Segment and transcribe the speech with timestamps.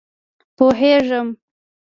[0.57, 1.27] پوهېږم.